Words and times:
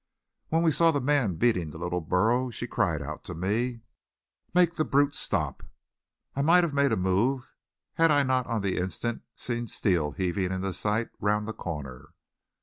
When 0.49 0.63
we 0.63 0.71
saw 0.71 0.89
the 0.89 0.99
man 0.99 1.35
beating 1.35 1.69
the 1.69 1.77
little 1.77 2.01
burro 2.01 2.49
she 2.49 2.65
cried 2.65 3.03
out 3.03 3.23
to 3.25 3.35
me: 3.35 3.81
"Make 4.51 4.73
the 4.73 4.83
brute 4.83 5.13
stop!" 5.13 5.61
I 6.35 6.41
might 6.41 6.63
have 6.63 6.73
made 6.73 6.91
a 6.91 6.97
move 6.97 7.53
had 7.93 8.09
I 8.09 8.23
not 8.23 8.47
on 8.47 8.63
the 8.63 8.77
instant 8.77 9.21
seen 9.35 9.67
Steele 9.67 10.13
heaving 10.13 10.51
into 10.51 10.73
sight 10.73 11.09
round 11.19 11.47
the 11.47 11.53
corner. 11.53 12.15